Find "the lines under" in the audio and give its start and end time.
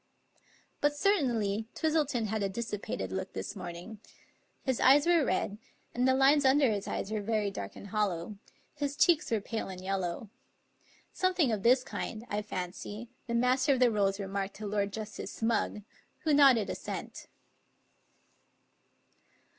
6.07-6.71